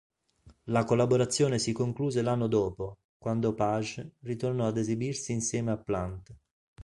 [0.63, 6.35] La collaborazione si concluse l'anno dopo quando Page ritornò ad esibirsi insieme a Plant.